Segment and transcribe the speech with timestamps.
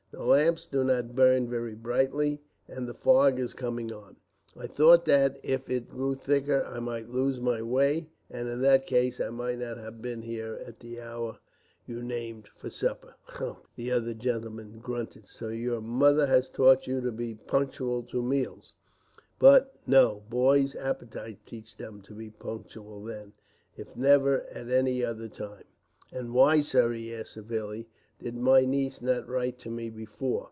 [0.13, 4.17] The lamps do not burn very brightly, and the fog is coming on.
[4.57, 8.85] I thought that, if it grew thicker, I might lose my way, and in that
[8.85, 11.39] case I might not have been in at the hour
[11.87, 15.29] you named for supper." "Humph!" the other gentleman grunted.
[15.29, 18.75] "So your mother has taught you to be punctual to meals.
[19.39, 23.31] But, no; boys' appetites teach them to be punctual then,
[23.77, 25.63] if never at any other time.
[26.11, 27.87] "And why, sir?" he asked severely,
[28.19, 30.39] "Did my niece not write to me before?"